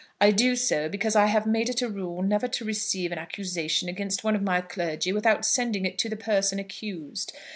[0.19, 3.87] I do so because I have made it a rule never to receive an accusation
[3.87, 7.33] against one of my clergy without sending it to the person accused.